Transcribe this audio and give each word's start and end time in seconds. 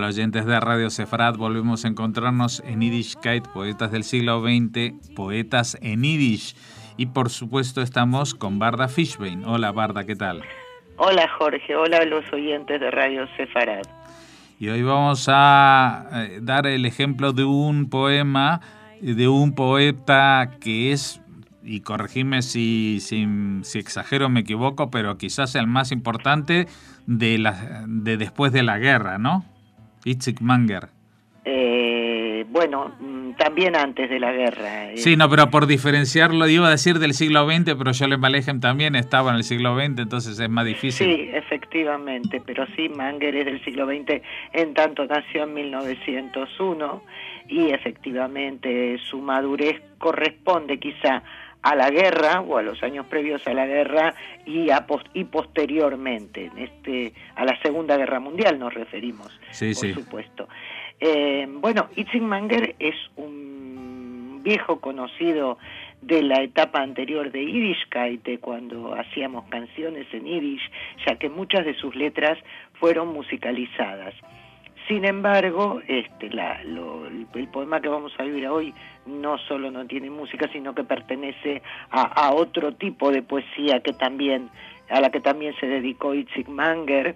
Hola 0.00 0.08
oyentes 0.08 0.46
de 0.46 0.58
Radio 0.58 0.88
Sefarad, 0.88 1.36
volvemos 1.36 1.84
a 1.84 1.88
encontrarnos 1.88 2.62
en 2.66 2.80
Yiddishkeit, 2.80 3.46
poetas 3.48 3.92
del 3.92 4.02
siglo 4.02 4.40
XX, 4.40 4.94
poetas 5.14 5.76
en 5.82 6.02
Yiddish. 6.02 6.56
Y 6.96 7.04
por 7.04 7.28
supuesto 7.28 7.82
estamos 7.82 8.34
con 8.34 8.58
Barda 8.58 8.88
Fishbein. 8.88 9.44
Hola 9.44 9.72
Barda, 9.72 10.04
¿qué 10.04 10.16
tal? 10.16 10.42
Hola 10.96 11.28
Jorge, 11.36 11.76
hola 11.76 11.98
a 11.98 12.06
los 12.06 12.24
oyentes 12.32 12.80
de 12.80 12.90
Radio 12.90 13.26
Sefarad. 13.36 13.82
Y 14.58 14.70
hoy 14.70 14.82
vamos 14.82 15.26
a 15.28 16.08
eh, 16.14 16.38
dar 16.40 16.66
el 16.66 16.86
ejemplo 16.86 17.34
de 17.34 17.44
un 17.44 17.90
poema 17.90 18.62
de 19.02 19.28
un 19.28 19.54
poeta 19.54 20.52
que 20.62 20.92
es, 20.92 21.20
y 21.62 21.80
corregime 21.82 22.40
si, 22.40 23.00
si, 23.02 23.28
si 23.64 23.78
exagero 23.78 24.30
me 24.30 24.40
equivoco, 24.40 24.90
pero 24.90 25.18
quizás 25.18 25.54
el 25.56 25.66
más 25.66 25.92
importante 25.92 26.68
de, 27.06 27.36
la, 27.36 27.84
de 27.86 28.16
después 28.16 28.50
de 28.50 28.62
la 28.62 28.78
guerra, 28.78 29.18
¿no? 29.18 29.44
Itzik 30.04 30.40
Manger. 30.40 30.88
Eh, 31.44 32.44
bueno, 32.50 32.92
mm, 33.00 33.32
también 33.32 33.76
antes 33.76 34.10
de 34.10 34.20
la 34.20 34.32
guerra. 34.32 34.90
Eh. 34.90 34.96
Sí, 34.98 35.16
no, 35.16 35.28
pero 35.28 35.50
por 35.50 35.66
diferenciarlo, 35.66 36.48
iba 36.48 36.66
a 36.66 36.70
decir 36.70 36.98
del 36.98 37.14
siglo 37.14 37.46
XX, 37.46 37.74
pero 37.76 37.92
Jolem 37.98 38.22
Alejem 38.24 38.60
también 38.60 38.94
estaba 38.96 39.30
en 39.30 39.36
el 39.36 39.44
siglo 39.44 39.74
XX, 39.76 40.00
entonces 40.00 40.38
es 40.38 40.50
más 40.50 40.66
difícil. 40.66 41.06
Sí, 41.06 41.30
efectivamente, 41.32 42.42
pero 42.44 42.66
sí, 42.76 42.88
Manger 42.88 43.36
es 43.36 43.46
del 43.46 43.64
siglo 43.64 43.86
XX, 43.86 44.22
en 44.52 44.74
tanto 44.74 45.06
nació 45.06 45.44
en 45.44 45.54
1901 45.54 47.02
y 47.48 47.70
efectivamente 47.70 48.98
su 48.98 49.20
madurez 49.20 49.80
corresponde 49.98 50.78
quizá 50.78 51.22
a 51.62 51.74
la 51.74 51.90
guerra 51.90 52.40
o 52.40 52.56
a 52.56 52.62
los 52.62 52.82
años 52.82 53.06
previos 53.06 53.46
a 53.46 53.52
la 53.52 53.66
guerra 53.66 54.14
y, 54.46 54.70
a 54.70 54.86
y 55.14 55.24
posteriormente, 55.24 56.46
en 56.46 56.58
este, 56.58 57.12
a 57.34 57.44
la 57.44 57.60
Segunda 57.60 57.96
Guerra 57.96 58.20
Mundial 58.20 58.58
nos 58.58 58.72
referimos, 58.72 59.38
por 59.58 59.94
supuesto. 59.94 60.48
Eh, 60.98 61.46
bueno, 61.48 61.88
Itzenmanger 61.96 62.74
es 62.78 62.94
un 63.16 64.40
viejo 64.42 64.80
conocido 64.80 65.58
de 66.02 66.22
la 66.22 66.42
etapa 66.42 66.80
anterior 66.80 67.30
de 67.30 67.44
Yiddishkeit, 67.44 68.40
cuando 68.40 68.94
hacíamos 68.94 69.44
canciones 69.50 70.06
en 70.12 70.24
Yiddish, 70.24 70.70
ya 71.06 71.16
que 71.16 71.28
muchas 71.28 71.64
de 71.66 71.74
sus 71.74 71.94
letras 71.94 72.38
fueron 72.74 73.08
musicalizadas. 73.08 74.14
Sin 74.90 75.04
embargo, 75.04 75.80
este, 75.86 76.26
el, 76.26 77.46
poema 77.52 77.80
que 77.80 77.88
vamos 77.88 78.12
a 78.18 78.24
vivir 78.24 78.48
hoy 78.48 78.74
no 79.06 79.38
solo 79.38 79.70
no 79.70 79.86
tiene 79.86 80.10
música, 80.10 80.50
sino 80.52 80.74
que 80.74 80.82
pertenece 80.82 81.62
a, 81.92 82.32
otro 82.32 82.74
tipo 82.74 83.12
de 83.12 83.22
poesía 83.22 83.78
que 83.84 83.92
también 83.92 84.50
a 84.88 85.00
la 85.00 85.10
que 85.10 85.20
también 85.20 85.54
se 85.60 85.68
dedicó 85.68 86.12
Itzik 86.12 86.48
Manger. 86.48 87.14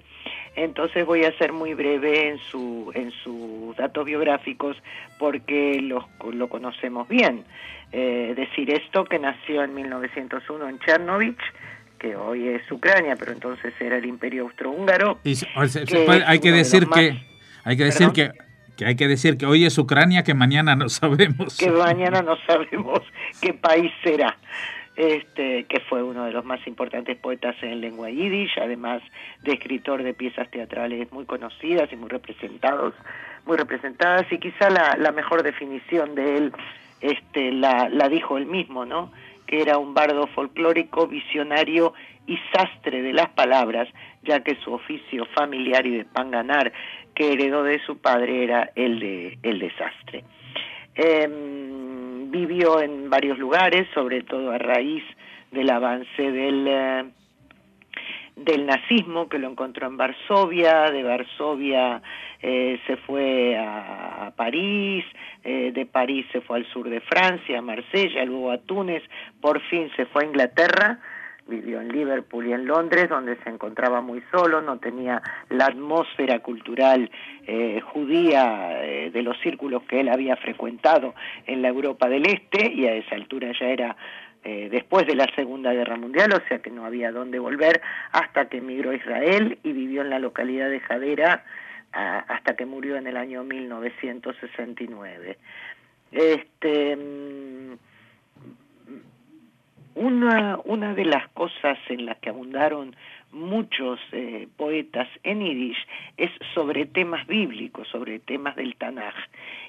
Entonces 0.55 1.05
voy 1.05 1.25
a 1.25 1.37
ser 1.37 1.53
muy 1.53 1.75
breve 1.75 2.29
en, 2.29 2.39
su, 2.39 2.93
en 2.95 3.11
sus 3.11 3.77
datos 3.77 4.05
biográficos 4.05 4.77
porque 5.19 5.81
los, 5.81 6.05
lo 6.33 6.49
conocemos 6.49 7.09
bien. 7.09 7.43
Eh, 7.91 8.35
decir 8.37 8.71
esto 8.71 9.05
que 9.05 9.19
nació 9.19 9.65
en 9.65 9.75
1901 9.75 10.69
en 10.69 10.79
Chernovich, 10.79 11.43
que 11.99 12.15
hoy 12.15 12.47
es 12.51 12.71
Ucrania, 12.71 13.17
pero 13.19 13.33
entonces 13.33 13.75
era 13.81 13.97
el 13.97 14.07
imperio 14.07 14.45
austrohúngaro. 14.45 15.19
hay 15.25 16.39
que 16.39 16.53
decir 16.53 16.87
que 16.87 17.34
hay 17.65 17.77
que 17.77 17.85
decir 17.85 18.11
que, 18.13 18.33
que 18.77 18.87
hay 18.87 18.97
que 18.97 19.09
decir 19.09 19.37
que 19.37 19.47
hoy 19.47 19.65
es 19.65 19.77
Ucrania, 19.79 20.23
que 20.23 20.35
mañana 20.35 20.77
no 20.77 20.89
sabemos. 21.01 21.57
Que 21.57 21.71
mañana 21.71 22.23
no 22.23 22.37
sabemos 22.47 23.01
qué 23.41 23.55
país 23.55 23.91
será. 24.03 24.37
Este, 24.97 25.65
que 25.65 25.81
fue 25.81 26.05
uno 26.05 26.25
de 26.25 26.31
los 26.31 26.45
más 26.45 26.65
importantes 26.69 27.17
poetas 27.17 27.57
en 27.63 27.81
lengua 27.81 28.11
yiddish, 28.11 28.53
además 28.63 29.03
de 29.43 29.55
escritor 29.55 30.05
de 30.05 30.15
piezas 30.15 30.49
teatrales 30.53 31.11
muy 31.11 31.25
conocidas 31.25 31.93
y 31.93 31.97
muy 31.97 32.09
representados, 32.09 32.95
muy 33.45 33.57
representadas, 33.57 34.31
y 34.31 34.39
quizá 34.39 34.71
la, 34.71 34.97
la 34.97 35.11
mejor 35.11 35.43
definición 35.43 36.15
de 36.15 36.37
él 36.37 36.53
este, 37.01 37.51
la, 37.51 37.89
la 37.89 38.09
dijo 38.09 38.39
él 38.39 38.47
mismo, 38.47 38.85
¿no? 38.85 39.11
que 39.47 39.61
era 39.61 39.79
un 39.79 39.95
bardo 39.95 40.27
folclórico, 40.29 41.07
visionario 41.07 41.93
y 42.27 42.39
sastre 42.53 43.03
de 43.03 43.13
las 43.13 43.29
palabras, 43.31 43.89
ya 44.23 44.41
que 44.41 44.57
su 44.57 44.73
oficio 44.73 45.27
familiar 45.35 45.87
y 45.87 45.99
de 45.99 46.05
panganar 46.05 46.73
que 47.15 47.33
heredó 47.33 47.63
de 47.63 47.79
su 47.81 47.99
padre 47.99 48.45
era 48.45 48.71
el 48.75 48.99
de 48.99 49.39
el 49.43 49.59
desastre. 49.59 50.25
Em, 50.95 52.31
vivió 52.31 52.81
en 52.81 53.11
varios 53.11 53.39
lugares, 53.39 53.87
sobre 53.95 54.23
todo 54.23 54.51
a 54.51 54.59
raíz 54.59 55.05
del 55.51 55.71
avance 55.71 56.23
del, 56.23 56.67
eh, 56.69 57.05
del 58.37 58.67
nazismo, 58.67 59.29
que 59.29 59.39
lo 59.39 59.49
encontró 59.49 59.87
en 59.87 59.97
Varsovia, 59.97 60.91
de 60.91 61.03
Varsovia 61.03 62.03
eh, 62.43 62.79
se 62.87 62.97
fue 62.99 63.57
a, 63.57 64.33
París, 64.37 65.05
eh, 65.45 65.73
de 65.73 65.87
París 65.87 66.27
se 66.33 66.41
fue 66.41 66.59
al 66.59 66.67
sur 66.67 66.89
de 66.89 67.01
Francia, 67.01 67.59
a 67.59 67.63
Marsella, 67.63 68.25
luego 68.25 68.51
a 68.51 68.59
Túnez, 68.59 69.03
por 69.41 69.61
fin 69.63 69.91
se 69.97 70.07
fue 70.07 70.25
a 70.25 70.27
Inglaterra, 70.27 70.99
vivió 71.47 71.81
en 71.81 71.89
Liverpool 71.89 72.47
y 72.47 72.53
en 72.53 72.67
Londres, 72.67 73.09
donde 73.09 73.37
se 73.43 73.51
encontraba 73.51 74.01
muy 74.01 74.23
solo, 74.31 74.63
no 74.63 74.79
tenía 74.79 75.23
la 75.51 75.67
atmósfera 75.67 76.41
cultural 76.41 77.11
eh, 77.47 77.81
judía 77.81 78.83
eh, 78.83 79.11
de 79.11 79.23
los 79.23 79.39
círculos 79.41 79.83
que 79.85 80.01
él 80.01 80.09
había 80.09 80.37
frecuentado 80.37 81.15
en 81.47 81.63
la 81.63 81.69
Europa 81.69 82.09
del 82.09 82.27
Este, 82.27 82.73
y 82.73 82.87
a 82.87 82.95
esa 82.95 83.15
altura 83.15 83.53
ya 83.59 83.67
era 83.67 83.97
eh, 84.43 84.69
después 84.71 85.07
de 85.07 85.15
la 85.15 85.27
Segunda 85.35 85.73
Guerra 85.73 85.97
Mundial, 85.97 86.33
o 86.33 86.49
sea 86.49 86.61
que 86.61 86.71
no 86.71 86.85
había 86.85 87.13
dónde 87.13 87.39
volver, 87.39 87.81
hasta 88.13 88.49
que 88.49 88.59
emigró 88.59 88.91
a 88.91 88.97
Israel 88.97 89.59
y 89.63 89.73
vivió 89.73 90.03
en 90.03 90.11
la 90.11 90.19
localidad 90.19 90.69
de 90.71 90.81
Jadera 90.81 91.45
hasta 91.97 92.57
que 92.57 92.67
murió 92.67 92.97
en 92.97 93.07
el 93.07 93.17
año 93.17 93.45
1969. 93.45 95.39
Este, 96.11 96.97
mm, 96.97 97.75
una, 100.05 100.59
una 100.65 100.95
de 100.95 101.05
las 101.05 101.29
cosas 101.31 101.79
en 101.89 102.07
las 102.07 102.19
que 102.19 102.29
abundaron 102.29 102.95
muchos 103.33 103.99
eh, 104.13 104.47
poetas 104.57 105.09
en 105.25 105.41
Yiddish 105.41 105.87
es 106.17 106.31
sobre 106.55 106.87
temas 106.87 107.27
bíblicos, 107.27 107.89
sobre 107.89 108.21
temas 108.21 108.55
del 108.57 108.77
Tanaj. 108.77 109.15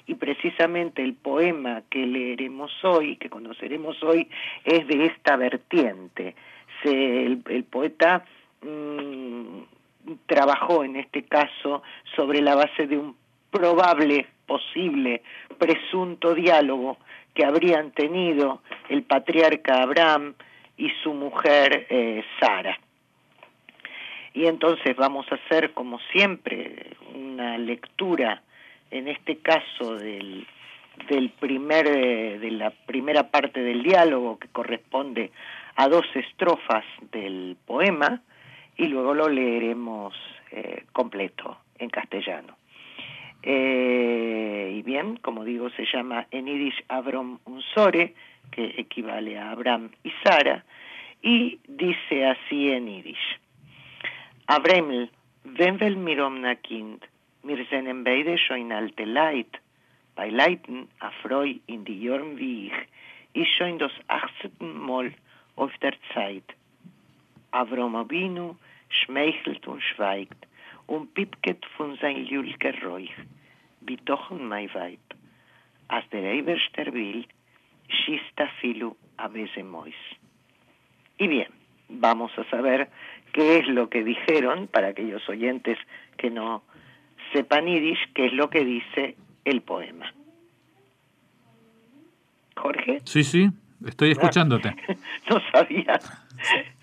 Y 0.06 0.14
precisamente 0.14 1.02
el 1.02 1.14
poema 1.14 1.82
que 1.90 2.06
leeremos 2.06 2.72
hoy, 2.84 3.16
que 3.16 3.28
conoceremos 3.28 4.02
hoy, 4.02 4.28
es 4.64 4.86
de 4.86 5.06
esta 5.06 5.36
vertiente. 5.36 6.34
El, 6.84 7.42
poeta 7.68 8.24
mm, 8.62 10.16
trabajó 10.26 10.84
en 10.84 10.96
este 10.96 11.24
caso 11.24 11.82
sobre 12.14 12.40
la 12.40 12.54
base 12.54 12.86
de 12.86 12.98
un 12.98 13.16
probable, 13.50 14.26
posible, 14.46 15.22
presunto 15.58 16.34
diálogo 16.34 16.98
que 17.34 17.44
habrían 17.44 17.90
tenido 17.90 18.62
el 18.88 19.02
patriarca 19.02 19.82
Abraham 19.82 20.34
y 20.76 20.90
su 21.02 21.12
mujer 21.12 21.86
eh, 21.90 22.24
Sara. 22.40 22.78
Y 24.32 24.46
entonces 24.46 24.94
vamos 24.96 25.26
a 25.30 25.36
hacer, 25.36 25.72
como 25.72 25.98
siempre, 26.12 26.90
una 27.14 27.56
lectura, 27.56 28.42
en 28.90 29.08
este 29.08 29.38
caso, 29.38 29.96
del, 29.96 30.46
del 31.08 31.30
primer, 31.30 31.86
eh, 31.86 32.38
de 32.38 32.50
la 32.50 32.70
primera 32.70 33.30
parte 33.30 33.60
del 33.62 33.82
diálogo, 33.82 34.38
que 34.38 34.48
corresponde 34.48 35.30
a 35.76 35.88
dos 35.88 36.04
estrofas 36.14 36.84
del 37.12 37.56
poema, 37.66 38.20
y 38.76 38.86
luego 38.88 39.14
lo 39.14 39.28
leeremos 39.28 40.14
eh, 40.50 40.84
completo 40.92 41.58
en 41.78 41.88
castellano. 41.88 42.56
Eh, 43.42 44.74
y 44.76 44.82
bien, 44.82 45.16
como 45.16 45.44
digo, 45.44 45.70
se 45.70 45.86
llama 45.86 46.26
en 46.30 46.46
Yiddish 46.46 46.84
Abram 46.88 47.38
Unsore, 47.44 48.14
que 48.50 48.74
equivale 48.78 49.38
a 49.38 49.52
Abraham 49.52 49.90
y 50.02 50.12
Sara, 50.22 50.64
y 51.22 51.58
dice 51.68 52.26
así 52.26 52.70
en 52.70 52.88
Yiddish. 52.88 53.38
Abreml, 54.46 55.10
wenn 55.44 55.78
wel 55.78 55.96
mir 55.96 56.20
omna 56.20 56.54
kind, 56.56 57.04
mir 57.42 57.66
beide 58.04 58.38
schon 58.38 58.72
alte 58.72 59.04
Leid, 59.04 59.60
bei 60.14 60.30
Leiten 60.30 60.88
a 61.00 61.10
Freu 61.22 61.54
in 61.66 61.84
die 61.84 62.00
Jorn 62.02 62.36
wie 62.38 62.68
ich, 62.68 63.42
ist 63.42 63.50
schon 63.56 63.78
das 63.78 63.92
achtzehnten 64.08 64.78
Mal 64.80 65.12
auf 65.56 65.72
der 65.78 65.94
Zeit. 66.14 66.44
Avrom 67.50 67.96
Abinu 67.96 68.56
schmeichelt 68.88 69.66
und 69.66 69.82
schweigt 69.82 70.45
und 70.86 71.14
pipket 71.14 71.64
von 71.76 71.96
sein 71.98 72.24
Lülker 72.26 72.74
Räuch. 72.82 73.12
bitochen 73.86 74.48
mai 74.48 74.68
vaip. 74.72 75.14
As 75.88 76.04
der 76.10 76.24
Eberster 76.34 76.92
will, 76.92 77.24
shista 77.88 78.48
filu 78.60 78.96
a 79.16 79.28
mois. 79.62 79.94
Y 81.18 81.28
bien, 81.28 81.48
vamos 81.88 82.32
a 82.36 82.44
saber 82.50 82.90
qué 83.32 83.58
es 83.58 83.68
lo 83.68 83.88
que 83.88 84.02
dijeron, 84.02 84.66
para 84.66 84.88
aquellos 84.88 85.26
oyentes 85.28 85.78
que 86.18 86.30
no 86.30 86.62
sepan 87.32 87.66
yiddish, 87.66 88.12
qué 88.14 88.26
es 88.26 88.32
lo 88.32 88.50
que 88.50 88.64
dice 88.64 89.16
el 89.44 89.62
poema. 89.62 90.12
Jorge. 92.56 93.00
Sí, 93.04 93.22
sí, 93.22 93.50
estoy 93.86 94.10
escuchándote. 94.10 94.74
no 95.30 95.40
sabía. 95.52 95.98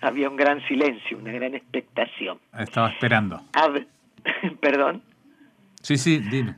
Había 0.00 0.28
un 0.28 0.36
gran 0.36 0.66
silencio, 0.66 1.18
una 1.18 1.32
gran 1.32 1.54
expectación. 1.54 2.38
Estaba 2.58 2.90
esperando. 2.90 3.40
Perdón. 4.60 5.02
Sí, 5.82 5.96
sí, 5.96 6.18
dime. 6.18 6.56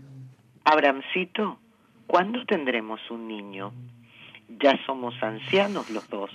Abramcito, 0.65 1.59
¿cuándo 2.07 2.45
tendremos 2.47 3.01
un 3.11 3.29
niño? 3.29 3.73
Ya 4.61 4.79
somos 4.87 5.21
ancianos 5.23 5.91
los 5.91 6.09
dos. 6.09 6.31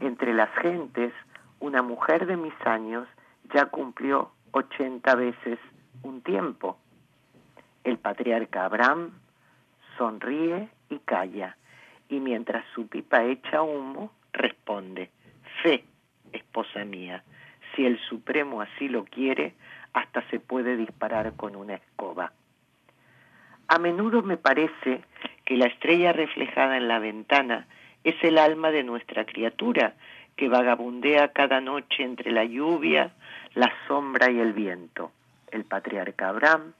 Entre 0.00 0.34
las 0.34 0.50
gentes, 0.56 1.12
una 1.58 1.82
mujer 1.82 2.26
de 2.26 2.36
mis 2.36 2.54
años 2.64 3.06
ya 3.54 3.66
cumplió 3.66 4.32
ochenta 4.52 5.14
veces 5.14 5.58
un 6.02 6.22
tiempo. 6.22 6.78
El 7.84 7.98
patriarca 7.98 8.64
Abraham 8.64 9.10
sonríe 9.96 10.68
y 10.88 10.98
calla, 10.98 11.56
y 12.08 12.20
mientras 12.20 12.64
su 12.74 12.86
pipa 12.86 13.24
echa 13.24 13.62
humo, 13.62 14.12
responde, 14.32 15.10
fe, 15.62 15.84
esposa 16.32 16.84
mía, 16.84 17.22
si 17.74 17.84
el 17.84 17.98
Supremo 18.08 18.60
así 18.60 18.88
lo 18.88 19.04
quiere, 19.04 19.54
hasta 19.92 20.22
se 20.30 20.40
puede 20.40 20.76
disparar 20.76 21.34
con 21.34 21.56
una 21.56 21.74
escoba. 21.74 22.32
A 23.68 23.78
menudo 23.78 24.22
me 24.22 24.36
parece 24.36 25.02
que 25.44 25.56
la 25.56 25.66
estrella 25.66 26.12
reflejada 26.12 26.76
en 26.76 26.88
la 26.88 26.98
ventana 26.98 27.66
es 28.04 28.16
el 28.22 28.38
alma 28.38 28.70
de 28.70 28.82
nuestra 28.82 29.24
criatura, 29.26 29.94
que 30.36 30.48
vagabundea 30.48 31.32
cada 31.32 31.60
noche 31.60 32.02
entre 32.02 32.30
la 32.32 32.44
lluvia, 32.44 33.12
la 33.54 33.70
sombra 33.86 34.30
y 34.30 34.40
el 34.40 34.52
viento. 34.52 35.12
El 35.50 35.64
patriarca 35.64 36.28
Abraham 36.28 36.72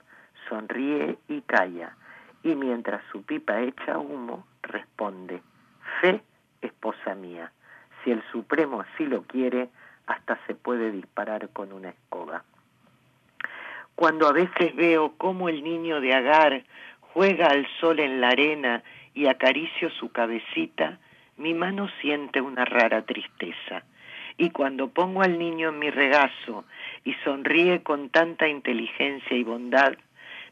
sonríe 0.49 1.17
y 1.27 1.41
calla, 1.41 1.95
y 2.43 2.55
mientras 2.55 3.03
su 3.11 3.23
pipa 3.23 3.61
echa 3.61 3.97
humo, 3.97 4.47
responde, 4.63 5.41
Fe, 5.99 6.21
esposa 6.61 7.13
mía, 7.15 7.51
si 8.03 8.11
el 8.11 8.23
Supremo 8.31 8.81
así 8.81 9.05
lo 9.05 9.23
quiere, 9.23 9.69
hasta 10.07 10.39
se 10.47 10.55
puede 10.55 10.91
disparar 10.91 11.49
con 11.49 11.71
una 11.71 11.89
escoba. 11.89 12.43
Cuando 13.95 14.27
a 14.27 14.31
veces 14.31 14.75
veo 14.75 15.13
cómo 15.17 15.49
el 15.49 15.63
niño 15.63 16.01
de 16.01 16.13
Agar 16.13 16.63
juega 17.13 17.47
al 17.47 17.67
sol 17.79 17.99
en 17.99 18.21
la 18.21 18.29
arena 18.29 18.83
y 19.13 19.27
acaricio 19.27 19.89
su 19.91 20.11
cabecita, 20.11 20.99
mi 21.37 21.53
mano 21.53 21.89
siente 22.01 22.41
una 22.41 22.65
rara 22.65 23.03
tristeza. 23.03 23.83
Y 24.37 24.51
cuando 24.51 24.89
pongo 24.89 25.21
al 25.21 25.37
niño 25.37 25.69
en 25.69 25.79
mi 25.79 25.89
regazo 25.89 26.65
y 27.03 27.13
sonríe 27.23 27.83
con 27.83 28.09
tanta 28.09 28.47
inteligencia 28.47 29.35
y 29.35 29.43
bondad, 29.43 29.93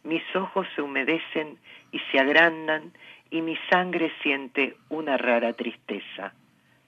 mis 0.03 0.24
ojos 0.36 0.68
se 0.75 0.81
humedecen 0.81 1.57
y 1.91 2.00
se 2.12 2.19
agrandan 2.19 2.91
y 3.30 3.41
mi 3.41 3.57
sangre 3.69 4.12
siente 4.21 4.77
una 4.89 5.18
rara 5.18 5.53
tristeza. 5.53 6.33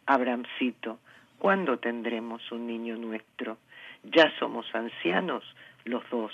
Abramcito, 0.05 0.99
¿cuándo 1.37 1.79
tendremos 1.79 2.51
un 2.51 2.67
niño 2.67 2.97
nuestro? 2.97 3.57
Ya 4.03 4.31
somos 4.39 4.65
ancianos 4.73 5.43
los 5.85 6.07
dos. 6.09 6.33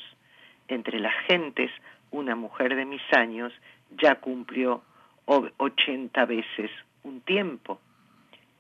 Entre 0.68 1.00
las 1.00 1.16
gentes, 1.28 1.72
una 2.12 2.36
mujer 2.36 2.76
de 2.76 2.86
mis 2.86 3.02
años 3.14 3.54
ya 3.92 4.16
cumplió 4.16 4.84
ochenta 5.26 6.26
veces 6.26 6.72
un 7.04 7.22
tiempo. 7.22 7.80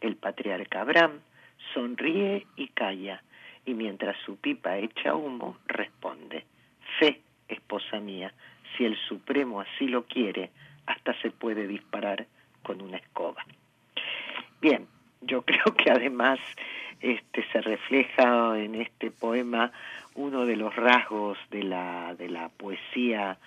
El 0.02 0.16
patriarca 0.16 0.82
Abraham 0.82 1.20
sonríe 1.74 2.46
y 2.56 2.68
calla, 2.70 3.22
y 3.66 3.74
mientras 3.74 4.16
su 4.26 4.38
pipa 4.38 4.78
echa 4.78 5.16
humo, 5.16 5.58
responde, 5.66 6.46
Fe, 7.00 7.22
esposa 7.48 8.00
mía, 8.00 8.34
si 8.76 8.86
el 8.86 8.98
Supremo 9.08 9.62
así 9.62 9.88
lo 9.88 10.06
quiere, 10.06 10.52
hasta 10.86 11.14
se 11.22 11.32
puede 11.32 11.68
disparar 11.68 12.26
con 12.64 12.82
una 12.82 12.98
escoba. 12.98 13.46
Bien, 14.62 14.88
yo 15.22 15.42
creo 15.46 15.76
que 15.76 15.92
además 15.92 16.40
este, 17.00 17.46
se 17.52 17.62
refleja 17.62 18.58
en 18.58 18.76
este 18.76 19.12
poema 19.12 19.72
uno 20.18 20.46
de 20.46 20.56
los 20.56 20.76
rasgos 20.76 21.38
de 21.50 21.64
la, 21.64 22.14
de 22.16 22.30
la 22.30 22.50
poesía 22.50 23.38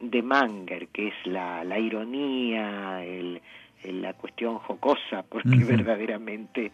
de 0.00 0.22
Manger, 0.22 0.88
que 0.88 1.08
es 1.08 1.14
la, 1.24 1.64
la 1.64 1.78
ironía, 1.78 3.02
el, 3.04 3.40
la 3.84 4.12
cuestión 4.12 4.58
jocosa, 4.58 5.22
porque 5.28 5.56
verdaderamente 5.64 6.72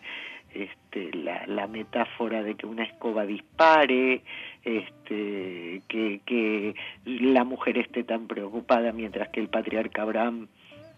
este, 0.53 1.13
la, 1.17 1.47
la, 1.47 1.67
metáfora 1.67 2.43
de 2.43 2.55
que 2.55 2.67
una 2.67 2.85
escoba 2.85 3.25
dispare, 3.25 4.23
este, 4.65 5.83
que, 5.89 6.21
que 6.27 6.75
la 7.05 7.45
mujer 7.45 7.79
esté 7.79 8.05
tan 8.05 8.27
preocupada 8.27 8.93
mientras 8.93 9.29
que 9.29 9.41
el 9.41 9.49
patriarca 9.49 10.03
Abraham 10.03 10.49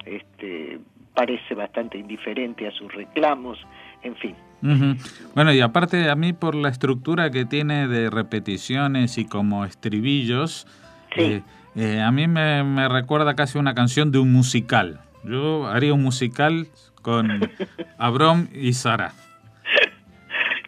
este, 0.05 0.79
parece 1.15 1.55
bastante 1.55 1.99
indiferente 1.99 2.67
a 2.67 2.73
sus 2.73 2.93
reclamos, 2.93 3.59
en 4.03 4.17
fin. 4.17 4.35
Bueno, 5.35 5.53
y 5.53 5.61
aparte 5.61 6.09
a 6.09 6.15
mí 6.15 6.33
por 6.33 6.55
la 6.55 6.71
estructura 6.71 7.31
que 7.31 7.45
tiene 7.45 7.87
de 7.87 8.09
repeticiones 8.09 9.19
y 9.19 9.27
como 9.27 9.67
estribillos, 9.67 10.67
eh, 11.17 11.43
eh, 11.77 12.01
a 12.01 12.11
mí 12.11 12.27
me, 12.29 12.65
me, 12.65 12.89
recuerda 12.89 13.35
casi 13.35 13.59
una 13.59 13.75
canción 13.75 14.11
de 14.11 14.19
un 14.19 14.33
musical. 14.33 15.01
Yo 15.23 15.67
haría 15.67 15.93
un 15.93 16.03
musical 16.03 16.69
con 17.03 17.29
Abrom 17.99 18.49
y 18.55 18.73
Sara. 18.73 19.13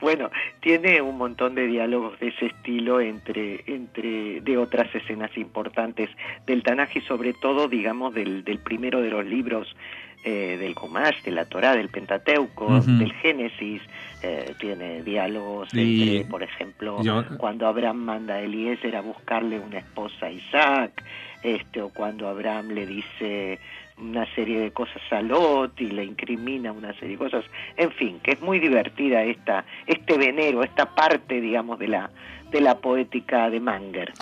Bueno, 0.07 0.31
tiene 0.61 1.03
un 1.03 1.19
montón 1.19 1.57
de 1.57 1.67
diálogos 1.67 2.17
de 2.21 2.29
ese 2.29 2.47
estilo 2.47 3.01
entre, 3.01 3.65
entre 3.67 4.41
de 4.41 4.57
otras 4.57 4.95
escenas 4.95 5.37
importantes 5.37 6.09
del 6.47 6.63
Tanaj 6.63 6.97
y 6.97 7.01
sobre 7.01 7.33
todo, 7.33 7.67
digamos, 7.67 8.15
del, 8.15 8.45
del 8.45 8.61
primero 8.61 9.01
de 9.01 9.11
los 9.11 9.27
libros 9.27 9.75
eh, 10.23 10.59
del 10.61 10.77
Kumash, 10.77 11.25
de 11.25 11.33
la 11.33 11.45
Torá, 11.47 11.75
del 11.75 11.89
Pentateuco, 11.89 12.81
del 12.83 13.13
Génesis, 13.15 13.83
eh, 14.23 14.55
tiene 14.61 15.03
diálogos 15.03 15.75
entre, 15.75 16.25
por 16.31 16.45
ejemplo, 16.45 16.99
cuando 17.37 17.67
Abraham 17.67 17.97
manda 17.97 18.35
a 18.35 18.43
Eliezer 18.43 18.95
a 18.95 19.01
buscarle 19.01 19.59
una 19.59 19.79
esposa 19.79 20.27
a 20.27 20.31
Isaac, 20.31 21.03
este, 21.43 21.83
o 21.83 21.89
cuando 21.89 22.29
Abraham 22.29 22.69
le 22.69 22.87
dice 22.87 23.59
una 23.99 24.27
serie 24.35 24.61
de 24.61 24.73
cosas 24.73 25.03
a 25.11 25.23
Lot 25.23 25.81
y 25.81 25.87
le 25.87 26.05
incrimina 26.05 26.73
una 26.73 26.93
serie 26.95 27.11
de 27.11 27.19
cosas, 27.19 27.45
en 27.77 27.91
fin, 27.93 28.21
que 28.23 28.33
es 28.33 28.41
muy 28.41 28.59
divertida 28.59 29.23
esta, 29.23 29.65
este 29.87 30.19
venero, 30.19 30.63
esta 30.63 30.95
parte, 30.95 31.41
digamos, 31.41 31.79
de 31.79 31.89
la, 31.89 32.11
de 32.51 32.61
la 32.61 32.79
poética 32.79 33.49
de 33.51 33.61
Manger. 33.61 34.13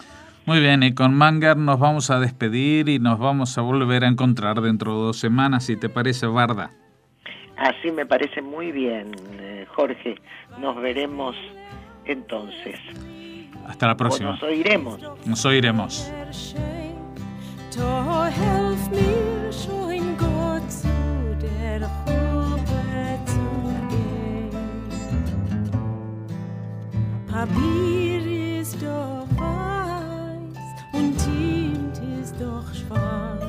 Muy 0.46 0.60
bien, 0.60 0.82
y 0.82 0.94
con 0.94 1.14
Manger 1.14 1.56
nos 1.56 1.78
vamos 1.78 2.10
a 2.10 2.20
despedir 2.20 2.88
y 2.88 2.98
nos 2.98 3.18
vamos 3.18 3.56
a 3.56 3.62
volver 3.62 4.04
a 4.04 4.08
encontrar 4.08 4.60
dentro 4.60 4.92
de 4.92 5.06
dos 5.06 5.18
semanas, 5.18 5.64
si 5.64 5.76
te 5.76 5.88
parece, 5.88 6.26
Barda. 6.26 6.70
Así 7.56 7.90
me 7.90 8.04
parece 8.04 8.42
muy 8.42 8.72
bien, 8.72 9.12
eh, 9.38 9.66
Jorge. 9.74 10.16
Nos 10.58 10.76
veremos 10.80 11.34
entonces. 12.04 12.78
Hasta 13.66 13.86
la 13.86 13.96
próxima. 13.96 14.32
nos 14.32 14.42
oiremos. 14.42 15.00
Nos 15.24 15.44
oiremos. 15.46 16.12
Papier 27.44 28.58
ist 28.58 28.76
doch 28.80 29.28
weiß 29.36 30.66
und 30.94 31.14
Tint 31.18 32.00
ist 32.22 32.34
doch 32.40 32.64
schwarz. 32.72 33.44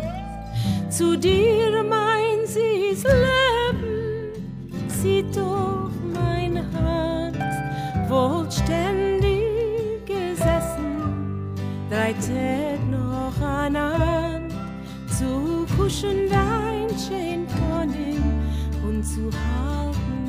Zu 0.89 1.17
dir 1.17 1.81
mein 1.81 2.45
sie's 2.45 3.05
Leben, 3.05 4.33
sieh 4.89 5.23
doch 5.33 5.91
mein 6.13 6.57
Herz, 6.73 8.09
wohlständig 8.09 10.05
gesessen, 10.05 11.53
drei 11.89 12.11
Tät 12.15 12.81
noch 12.91 13.41
anhand, 13.41 14.51
zu 15.07 15.65
kuschen 15.77 16.29
dein 16.29 16.89
Schön 16.99 17.47
und 18.85 19.03
zu 19.03 19.31
halten 19.31 20.24